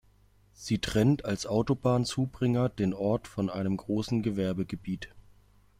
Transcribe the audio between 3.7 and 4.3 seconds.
großen